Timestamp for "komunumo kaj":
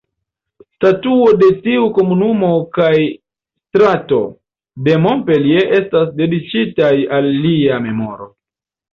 1.97-2.87